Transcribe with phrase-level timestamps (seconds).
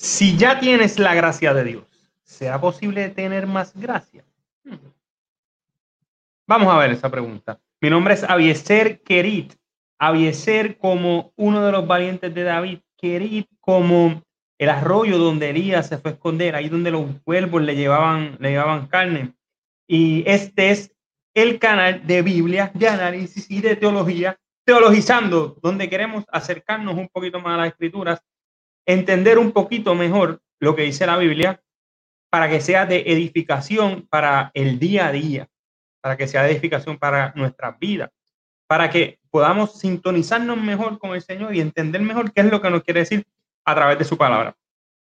[0.00, 1.84] Si ya tienes la gracia de Dios,
[2.22, 4.24] ¿será posible tener más gracia?
[6.46, 7.58] Vamos a ver esa pregunta.
[7.80, 9.54] Mi nombre es Avieser Kerit.
[9.98, 12.78] Avieser como uno de los valientes de David.
[12.96, 14.22] Kerit como
[14.56, 18.50] el arroyo donde Elías se fue a esconder, ahí donde los cuervos le llevaban, le
[18.50, 19.34] llevaban carne.
[19.88, 20.94] Y este es
[21.34, 27.40] el canal de Biblia, de análisis y de teología, teologizando, donde queremos acercarnos un poquito
[27.40, 28.22] más a las escrituras,
[28.88, 31.62] entender un poquito mejor lo que dice la Biblia,
[32.30, 35.46] para que sea de edificación para el día a día,
[36.00, 38.10] para que sea de edificación para nuestras vidas,
[38.66, 42.70] para que podamos sintonizarnos mejor con el Señor y entender mejor qué es lo que
[42.70, 43.26] nos quiere decir
[43.66, 44.56] a través de su palabra.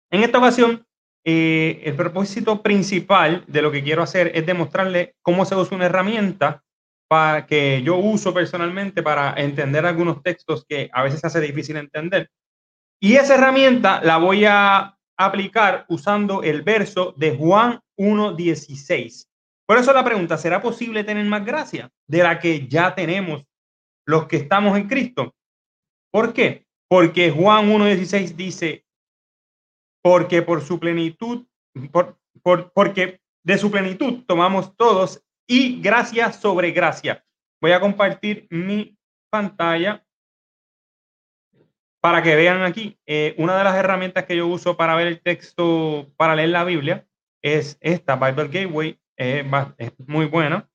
[0.09, 0.83] En esta ocasión,
[1.23, 5.85] eh, el propósito principal de lo que quiero hacer es demostrarle cómo se usa una
[5.85, 6.63] herramienta
[7.07, 12.31] para que yo uso personalmente para entender algunos textos que a veces hace difícil entender.
[12.99, 19.27] Y esa herramienta la voy a aplicar usando el verso de Juan 1.16.
[19.67, 23.43] Por eso la pregunta, ¿será posible tener más gracia de la que ya tenemos
[24.05, 25.35] los que estamos en Cristo?
[26.11, 26.65] ¿Por qué?
[26.87, 28.85] Porque Juan 1.16 dice,
[30.01, 31.45] porque por su plenitud,
[31.91, 32.17] por,
[32.73, 37.23] porque de su plenitud tomamos todos y gracia sobre gracia.
[37.61, 38.97] Voy a compartir mi
[39.29, 40.06] pantalla
[42.07, 42.97] para que vean aquí.
[43.05, 46.63] Eh, una de las herramientas que yo uso para ver el texto, para leer la
[46.63, 47.05] Biblia,
[47.41, 48.97] es esta, Bible Gateway.
[49.17, 50.69] es muy buena.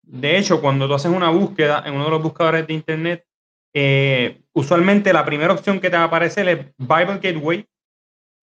[0.00, 3.26] De hecho, cuando tú haces una búsqueda en uno de los buscadores de Internet,
[3.74, 7.68] eh, usualmente la primera opción que te va a aparecer es Bible Gateway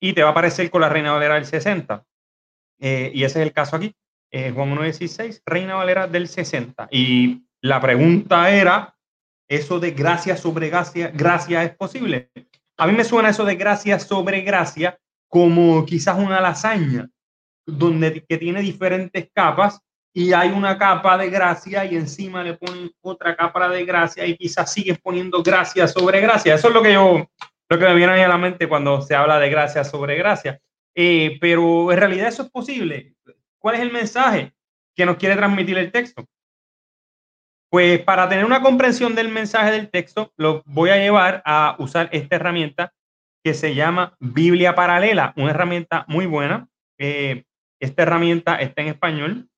[0.01, 2.05] y te va a aparecer con la Reina Valera del 60.
[2.81, 3.95] Eh, y ese es el caso aquí.
[4.31, 6.89] Eh, Juan 1.16, Reina Valera del 60.
[6.91, 8.95] Y la pregunta era,
[9.49, 12.31] ¿eso de gracia sobre gracia, gracia es posible?
[12.77, 17.09] A mí me suena eso de gracia sobre gracia como quizás una lasaña,
[17.67, 19.81] donde que tiene diferentes capas
[20.13, 24.37] y hay una capa de gracia y encima le ponen otra capa de gracia y
[24.37, 26.55] quizás sigues poniendo gracia sobre gracia.
[26.55, 27.29] Eso es lo que yo,
[27.69, 30.61] lo que me viene a la mente cuando se habla de gracia sobre gracia.
[30.95, 33.15] Eh, pero en realidad eso es posible.
[33.59, 34.53] ¿Cuál es el mensaje
[34.95, 36.25] que nos quiere transmitir el texto?
[37.71, 42.09] Pues para tener una comprensión del mensaje del texto, lo voy a llevar a usar
[42.13, 42.95] esta herramienta
[43.45, 46.69] que se llama Biblia Paralela, una herramienta muy buena.
[46.99, 47.45] Eh,
[47.81, 49.49] esta herramienta está en español,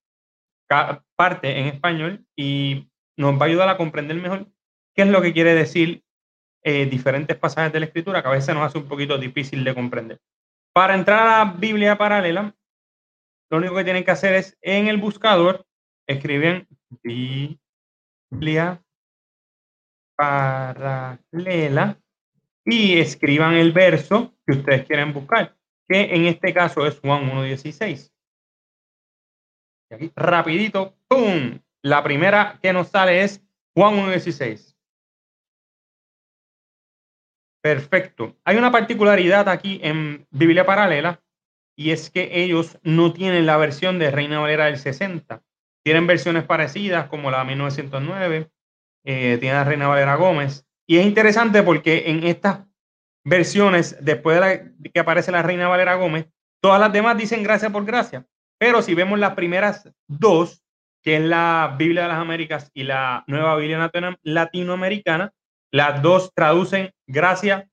[1.15, 4.47] parte en español y nos va a ayudar a comprender mejor
[4.95, 6.03] qué es lo que quiere decir
[6.63, 9.73] eh, diferentes pasajes de la escritura que a veces nos hace un poquito difícil de
[9.73, 10.19] comprender.
[10.73, 12.55] Para entrar a la Biblia paralela,
[13.49, 15.65] lo único que tienen que hacer es en el buscador
[16.07, 16.67] escriben
[18.31, 18.81] Biblia
[20.15, 21.99] paralela
[22.65, 25.55] y escriban el verso que ustedes quieren buscar,
[25.87, 28.11] que en este caso es Juan 1.16.
[29.89, 31.59] Y aquí, rapidito, ¡pum!
[31.81, 33.43] La primera que nos sale es
[33.75, 34.75] Juan 1.16.
[37.61, 38.37] Perfecto.
[38.43, 41.21] Hay una particularidad aquí en Biblia Paralela
[41.75, 45.43] y es que ellos no tienen la versión de Reina Valera del 60.
[45.83, 48.49] Tienen versiones parecidas como la 1909,
[49.03, 50.65] eh, tiene la Reina Valera Gómez.
[50.87, 52.65] Y es interesante porque en estas
[53.23, 56.27] versiones, después de que aparece la Reina Valera Gómez,
[56.61, 58.25] todas las demás dicen gracia por gracia.
[58.59, 60.63] Pero si vemos las primeras dos,
[61.03, 63.89] que es la Biblia de las Américas y la nueva Biblia
[64.21, 65.33] latinoamericana,
[65.71, 67.67] las dos traducen gracia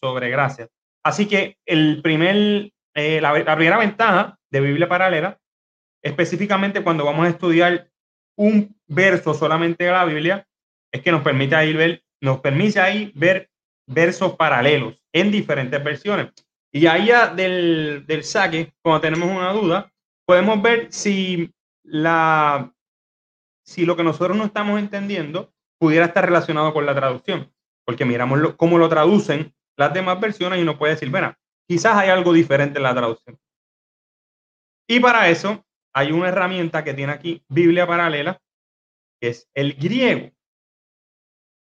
[0.00, 0.68] sobre gracia.
[1.04, 5.38] Así que el primer, eh, la, primera ventaja de Biblia paralela,
[6.02, 7.88] específicamente cuando vamos a estudiar
[8.36, 10.46] un verso solamente de la Biblia,
[10.92, 13.50] es que nos permite ahí ver, nos permite ahí ver
[13.86, 16.32] versos paralelos en diferentes versiones.
[16.72, 19.92] Y ahí del, del saque, cuando tenemos una duda,
[20.26, 21.52] podemos ver si,
[21.82, 22.72] la,
[23.64, 27.52] si lo que nosotros no estamos entendiendo pudiera estar relacionado con la traducción,
[27.84, 31.34] porque miramos cómo lo traducen las demás versiones y uno puede decir, bueno,
[31.68, 33.38] quizás hay algo diferente en la traducción.
[34.88, 38.40] Y para eso hay una herramienta que tiene aquí Biblia paralela,
[39.20, 40.30] que es el griego.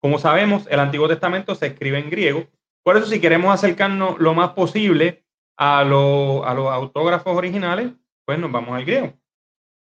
[0.01, 2.47] Como sabemos, el Antiguo Testamento se escribe en griego.
[2.85, 5.25] Por eso, si queremos acercarnos lo más posible
[5.57, 7.93] a, a los autógrafos originales,
[8.25, 9.15] pues nos vamos al griego.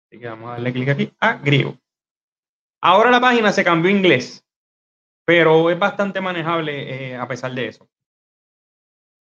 [0.07, 1.77] Así que vamos a darle clic aquí a griego.
[2.81, 4.45] Ahora la página se cambió a inglés,
[5.25, 7.89] pero es bastante manejable eh, a pesar de eso.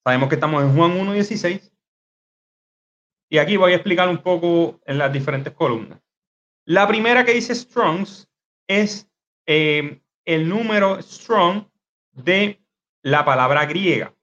[0.04, 1.75] Sabemos que estamos en Juan 1.16
[3.30, 6.00] y aquí voy a explicar un poco en las diferentes columnas.
[6.66, 8.28] La primera que dice Strongs
[8.68, 9.08] es
[9.46, 11.68] eh, el número strong
[12.12, 12.62] de
[13.04, 14.14] la palabra griega.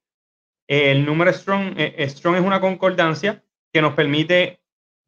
[0.66, 4.60] El número strong, eh, strong es una concordancia que nos permite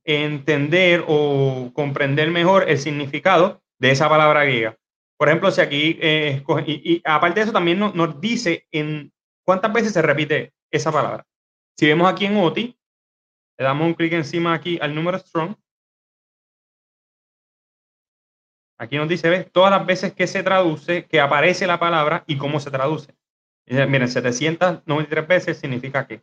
[0.05, 4.77] entender o comprender mejor el significado de esa palabra griega.
[5.17, 9.13] Por ejemplo, si aquí, eh, y, aparte de eso, también nos, dice en
[9.45, 11.27] cuántas veces se repite esa palabra.
[11.77, 12.77] Si vemos aquí en OTI,
[13.59, 15.55] le damos un clic encima aquí al número strong.
[18.79, 19.51] Aquí nos dice, ¿ves?
[19.53, 23.15] Todas las veces que se traduce, que aparece la palabra y cómo se traduce.
[23.67, 26.23] Miren, 793 veces significa que.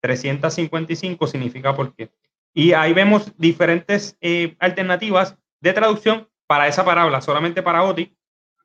[0.00, 2.10] 355 significa por qué.
[2.54, 8.16] Y ahí vemos diferentes eh, alternativas de traducción para esa palabra, solamente para OTI.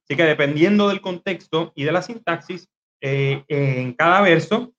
[0.03, 2.69] Así que dependiendo del contexto y de la sintaxis,
[3.01, 4.73] eh, en cada verso,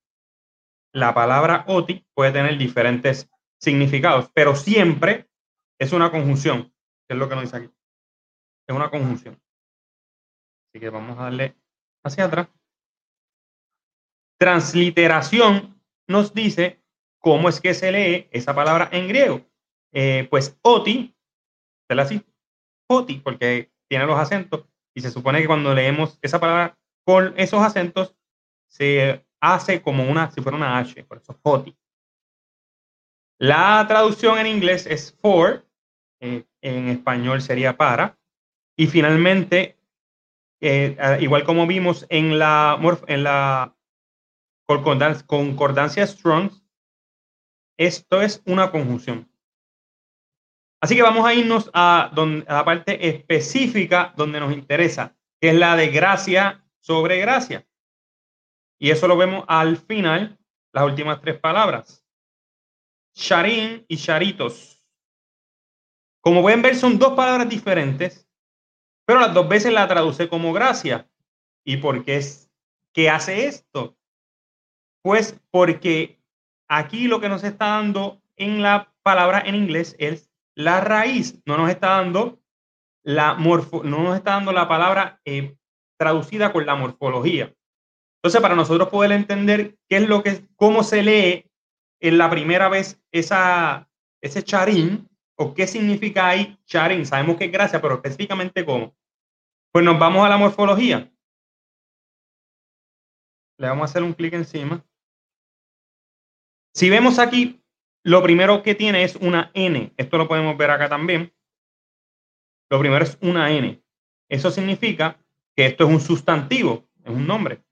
[0.93, 3.31] la palabra OTI puede tener diferentes
[3.61, 5.29] significados, pero siempre
[5.79, 6.73] es una conjunción,
[7.09, 7.71] que es lo que nos dice aquí.
[8.69, 9.41] Es una conjunción.
[10.69, 11.57] Así que vamos a darle
[12.05, 12.49] hacia atrás.
[14.39, 16.83] Transliteración nos dice
[17.19, 19.47] cómo es que se lee esa palabra en griego.
[19.93, 21.15] Eh, pues oti,
[21.89, 22.25] así,
[22.89, 24.65] oti, porque tiene los acentos,
[24.95, 28.17] y se supone que cuando leemos esa palabra con esos acentos,
[28.69, 31.77] se hace como una, si fuera una H, por eso oti.
[33.39, 35.67] La traducción en inglés es for,
[36.21, 38.17] eh, en español sería para,
[38.77, 39.77] y finalmente,
[40.61, 42.79] eh, igual como vimos en la,
[43.09, 43.77] en la
[44.67, 46.53] concordancia, strong,
[47.77, 49.29] esto es una conjunción.
[50.81, 52.13] Así que vamos a irnos a,
[52.47, 57.67] la parte específica donde nos interesa, que es la de gracia sobre gracia.
[58.83, 60.37] Y eso lo vemos al final,
[60.75, 62.05] las últimas tres palabras.
[63.15, 64.83] Sharin y Sharitos.
[66.21, 68.29] Como pueden ver, son dos palabras diferentes,
[69.07, 71.09] pero las dos veces la traduce como gracia.
[71.65, 72.51] ¿Y por qué es
[72.93, 73.97] que hace esto?
[75.01, 76.21] Pues porque
[76.69, 81.57] aquí lo que nos está dando en la palabra en inglés es la raíz, no
[81.57, 82.43] nos está dando
[83.05, 85.57] la morfo, no nos está dando la palabra eh,
[85.97, 87.55] traducida con la morfología.
[88.23, 91.51] Entonces, para nosotros poder entender qué es lo que, cómo se lee
[91.99, 93.91] en la primera vez esa,
[94.21, 98.95] ese charín, o qué significa ahí charín, sabemos que es gracia, pero específicamente cómo.
[99.73, 101.13] Pues nos vamos a la morfología.
[103.59, 104.85] Le vamos a hacer un clic encima.
[106.75, 107.61] Si vemos aquí,
[108.05, 109.93] lo primero que tiene es una N.
[109.97, 111.35] Esto lo podemos ver acá también.
[112.71, 113.83] Lo primero es una N.
[114.29, 115.19] Eso significa
[115.57, 117.63] que esto es un sustantivo, es un nombre.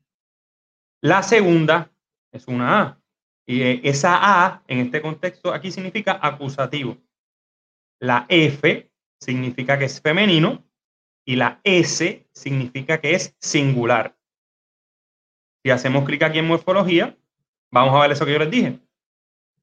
[1.02, 1.90] La segunda
[2.32, 3.00] es una A.
[3.46, 6.96] Y eh, esa A, en este contexto, aquí significa acusativo.
[8.00, 10.64] La F significa que es femenino
[11.24, 14.16] y la S significa que es singular.
[15.62, 17.18] Si hacemos clic aquí en morfología,
[17.70, 18.80] vamos a ver eso que yo les dije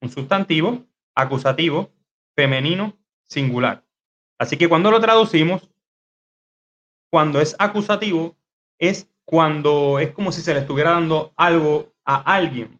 [0.01, 0.85] un sustantivo,
[1.15, 1.91] acusativo,
[2.35, 2.97] femenino,
[3.27, 3.83] singular.
[4.39, 5.69] Así que cuando lo traducimos,
[7.09, 8.37] cuando es acusativo,
[8.79, 12.79] es cuando es como si se le estuviera dando algo a alguien.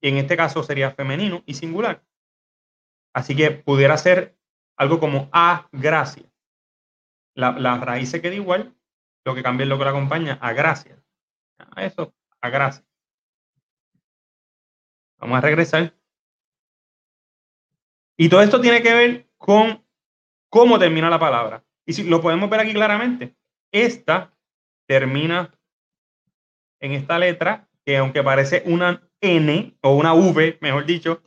[0.00, 2.02] Y en este caso sería femenino y singular.
[3.12, 4.38] Así que pudiera ser
[4.78, 6.24] algo como a gracia.
[7.34, 8.74] La, la raíz se queda igual,
[9.26, 10.98] lo que cambia es lo que la acompaña, a gracia.
[11.58, 12.86] A eso, a gracia.
[15.18, 15.94] Vamos a regresar.
[18.16, 19.84] Y todo esto tiene que ver con
[20.48, 21.62] cómo termina la palabra.
[21.84, 23.36] Y si lo podemos ver aquí claramente,
[23.70, 24.34] esta
[24.86, 25.52] termina
[26.80, 31.22] en esta letra, que aunque parece una N o una V, mejor dicho,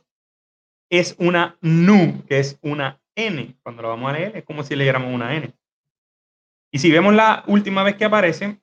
[0.90, 3.56] es una NU, que es una N.
[3.62, 5.52] Cuando lo vamos a leer, es como si leyéramos una N.
[6.72, 8.60] Y si vemos la última vez que aparece,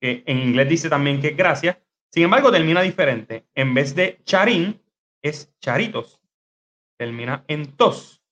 [0.00, 1.78] que en inglés dice también que es gracias,
[2.12, 3.46] sin embargo termina diferente.
[3.54, 4.80] En vez de charín,
[5.22, 6.20] es charitos
[7.00, 8.22] termina en tos.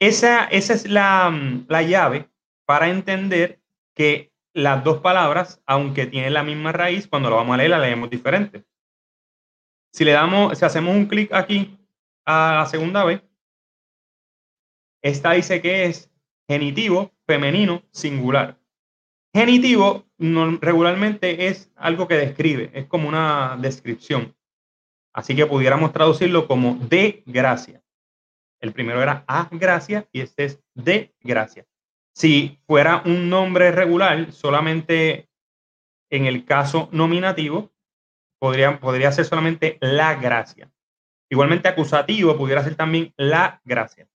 [0.00, 1.32] Esa, esa es la,
[1.68, 2.28] la llave
[2.66, 3.62] para entender
[3.94, 7.78] que las dos palabras, aunque tienen la misma raíz, cuando lo vamos a leer, la
[7.78, 8.64] leemos diferente.
[9.92, 11.78] Si le damos, si hacemos un clic aquí
[12.24, 13.22] a la segunda vez,
[15.02, 16.10] esta dice que es
[16.48, 18.58] genitivo, femenino, singular.
[19.34, 20.06] Genitivo
[20.60, 24.36] regularmente es algo que describe, es como una descripción.
[25.14, 27.82] Así que pudiéramos traducirlo como de gracia.
[28.60, 31.66] El primero era a gracia y este es de gracia.
[32.14, 35.28] Si fuera un nombre regular, solamente
[36.10, 37.72] en el caso nominativo,
[38.38, 40.70] podría, podría ser solamente la gracia.
[41.30, 44.06] Igualmente acusativo pudiera ser también la gracia.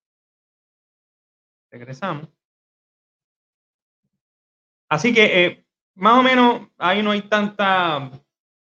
[1.71, 2.29] Regresamos.
[4.89, 8.11] Así que eh, más o menos ahí no hay tanta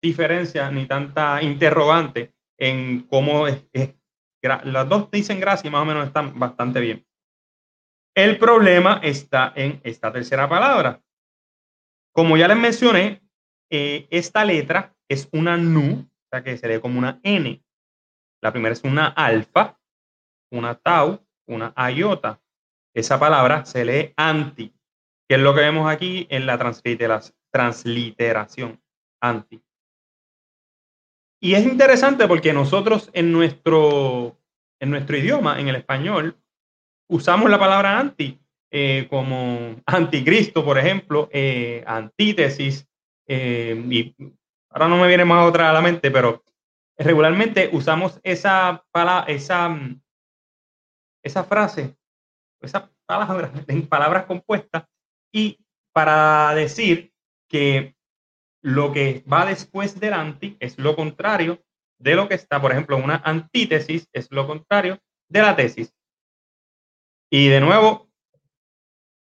[0.01, 3.65] diferencia ni tanta interrogante en cómo es,
[4.41, 7.05] las dos dicen gracia y más o menos están bastante bien.
[8.15, 11.01] El problema está en esta tercera palabra.
[12.13, 13.21] Como ya les mencioné,
[13.69, 17.61] eh, esta letra es una nu, o sea que se lee como una N.
[18.41, 19.77] La primera es una alfa,
[20.49, 22.41] una tau, una iota.
[22.93, 24.73] Esa palabra se lee anti,
[25.27, 28.81] que es lo que vemos aquí en la transliteración,
[29.21, 29.61] anti.
[31.41, 34.37] Y es interesante porque nosotros en nuestro,
[34.79, 36.41] en nuestro idioma, en el español,
[37.07, 38.39] usamos la palabra anti
[38.71, 42.85] eh, como anticristo, por ejemplo, eh, antítesis,
[43.27, 44.15] eh, y
[44.69, 46.43] ahora no me viene más otra a la mente, pero
[46.97, 49.79] regularmente usamos esa, palabra, esa,
[51.23, 51.95] esa frase,
[52.59, 54.83] esa palabra en palabras compuestas,
[55.31, 55.57] y
[55.93, 57.13] para decir
[57.47, 57.95] que
[58.61, 61.63] lo que va después del anti es lo contrario
[61.97, 65.94] de lo que está, por ejemplo, una antítesis es lo contrario de la tesis.
[67.37, 68.07] Y de nuevo,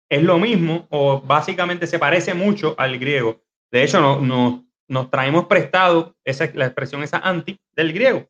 [0.09, 3.43] es lo mismo o básicamente se parece mucho al griego.
[3.73, 8.29] De hecho, no, nos traemos prestado esa, la expresión esa anti del griego.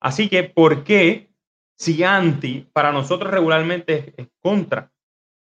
[0.00, 1.32] Así que, ¿por qué
[1.76, 4.92] si anti para nosotros regularmente es contra?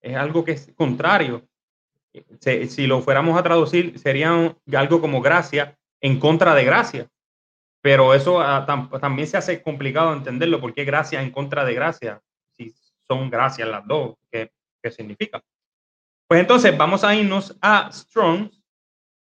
[0.01, 1.47] Es algo que es contrario
[2.39, 7.07] si lo fuéramos a traducir, sería algo como gracia en contra de gracia.
[7.83, 8.65] Pero eso ah,
[8.99, 12.23] también se hace complicado entenderlo, porque gracia en contra de gracia,
[13.11, 15.43] son gracias las dos, ¿qué, qué significa?
[16.29, 18.49] Pues entonces vamos a irnos a Strong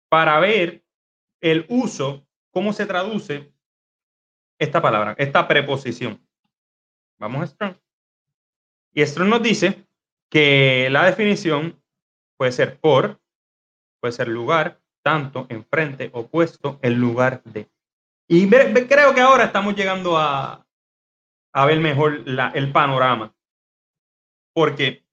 [0.09, 0.83] para ver
[1.43, 3.53] el uso, cómo se traduce
[4.59, 6.27] esta palabra, esta preposición.
[7.19, 7.77] Vamos a Strong.
[8.95, 9.87] Y Strong nos dice
[10.31, 11.79] que la definición
[12.39, 13.21] puede ser por,
[14.01, 17.69] puede ser lugar, tanto, enfrente, opuesto, el lugar de.
[18.29, 20.67] Y creo que ahora estamos llegando a,
[21.53, 23.35] a ver mejor la, el panorama.
[24.55, 25.05] Porque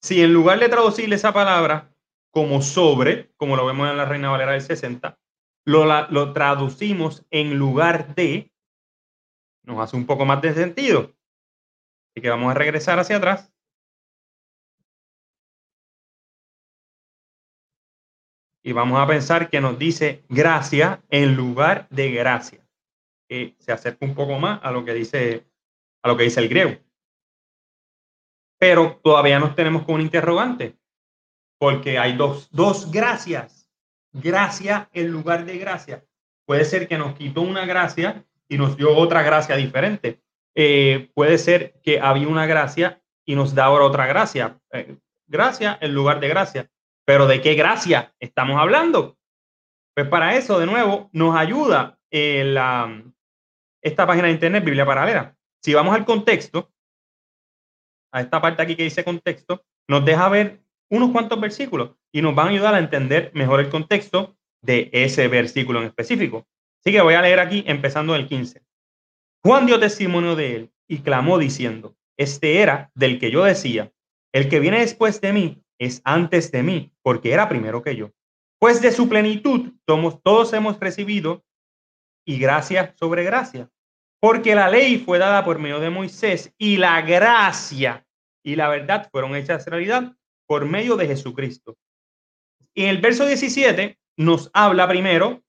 [0.00, 1.94] si en lugar de traducirle esa palabra
[2.30, 5.18] como sobre, como lo vemos en la Reina Valera del 60,
[5.66, 8.52] lo, traducimos en lugar de,
[9.62, 11.14] nos hace un poco más de sentido.
[12.10, 13.52] Así que vamos a regresar hacia atrás
[18.62, 22.66] y vamos a pensar que nos dice gracia en lugar de gracia.
[23.28, 25.46] Que se acerca un poco más a lo que dice,
[26.02, 26.83] a lo que dice el griego.
[28.58, 30.76] Pero todavía nos tenemos con un interrogante,
[31.58, 33.68] porque hay dos, dos gracias.
[34.12, 36.04] Gracia en lugar de gracia.
[36.46, 40.20] Puede ser que nos quitó una gracia y nos dio otra gracia diferente.
[40.54, 44.60] Eh, puede ser que había una gracia y nos da ahora otra gracia.
[44.72, 44.96] Eh,
[45.26, 46.70] gracia en lugar de gracia.
[47.04, 49.18] Pero ¿de qué gracia estamos hablando?
[49.94, 53.02] Pues para eso, de nuevo, nos ayuda la,
[53.82, 55.36] esta página de internet, Biblia Paralela.
[55.62, 56.72] Si vamos al contexto,
[58.14, 62.32] a esta parte aquí que dice contexto, nos deja ver unos cuantos versículos y nos
[62.32, 66.46] van a ayudar a entender mejor el contexto de ese versículo en específico.
[66.80, 68.62] Así que voy a leer aquí empezando el 15.
[69.42, 73.92] Juan dio testimonio de él y clamó diciendo, este era del que yo decía,
[74.32, 78.12] el que viene después de mí es antes de mí, porque era primero que yo.
[78.60, 81.44] Pues de su plenitud todos hemos recibido
[82.24, 83.70] y gracia sobre gracia,
[84.24, 88.06] porque la ley fue dada por medio de Moisés y la gracia
[88.42, 90.16] y la verdad fueron hechas realidad
[90.46, 91.76] por medio de Jesucristo.
[92.72, 95.42] Y en el verso 17 nos habla primero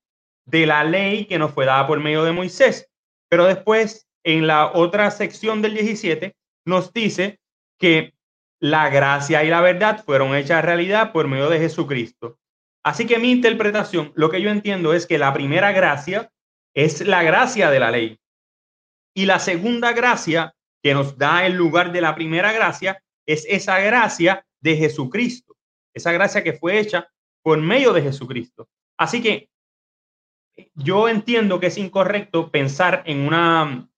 [0.44, 2.92] de la ley que nos fue dada por medio de Moisés,
[3.30, 7.40] pero después en la otra sección del 17 nos dice
[7.80, 8.14] que
[8.60, 12.40] la gracia y la verdad fueron hechas realidad por medio de Jesucristo.
[12.84, 16.30] Así que mi interpretación, lo que yo entiendo es que la primera gracia
[16.74, 18.20] es la gracia de la ley.
[19.16, 20.54] Y la segunda gracia
[20.84, 25.56] que nos da el lugar de la primera gracia es esa gracia de Jesucristo.
[25.94, 27.10] Esa gracia que fue hecha
[27.42, 28.68] por medio de Jesucristo.
[28.98, 29.50] Así que
[30.74, 33.90] yo entiendo que es incorrecto pensar en una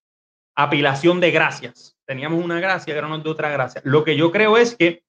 [0.55, 3.81] apilación de gracias teníamos una gracia, ahora nos de otra gracia.
[3.83, 5.03] Lo que yo creo es que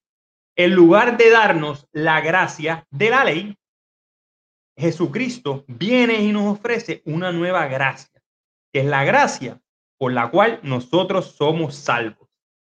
[0.57, 3.57] en lugar de darnos la gracia de la ley,
[4.77, 8.21] Jesucristo viene y nos ofrece una nueva gracia,
[8.73, 9.61] que es la gracia
[9.99, 12.29] por la cual nosotros somos salvos.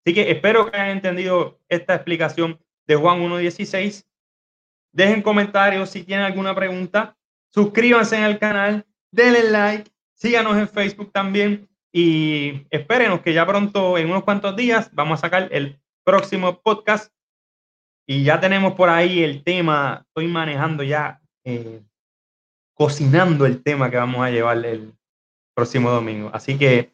[0.03, 4.05] Así que espero que hayan entendido esta explicación de Juan 1.16.
[4.91, 7.15] Dejen comentarios si tienen alguna pregunta.
[7.53, 14.09] Suscríbanse al canal, denle like, síganos en Facebook también y espérenos que ya pronto, en
[14.09, 17.13] unos cuantos días, vamos a sacar el próximo podcast.
[18.07, 21.81] Y ya tenemos por ahí el tema, estoy manejando ya eh,
[22.73, 24.93] cocinando el tema que vamos a llevar el
[25.53, 26.31] próximo domingo.
[26.33, 26.93] Así que